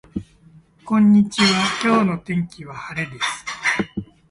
[0.83, 3.45] こんにちは今日の天気は晴れです